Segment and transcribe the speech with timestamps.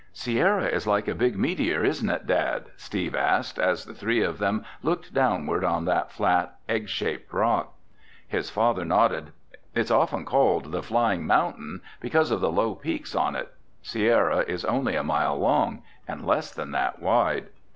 [0.13, 4.39] "Sierra is like a big meteor, isn't it, Dad?" Steve asked, as the three of
[4.39, 7.75] them looked downward on the flat, egg shaped rock.
[8.27, 9.31] His father nodded.
[9.75, 13.53] "It's often called, 'The Flying Mountain,' because of the low peaks on it.
[13.83, 17.49] Sierra is only a mile long and less than that wide."